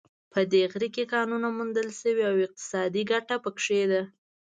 په 0.31 0.39
دې 0.51 0.63
غره 0.71 0.87
کې 0.95 1.11
کانونو 1.13 1.47
موندل 1.57 1.89
شوې 2.01 2.23
او 2.31 2.35
اقتصادي 2.45 3.01
ګټه 3.11 3.35
په 3.43 3.49
کې 3.63 3.81
ده 3.91 4.01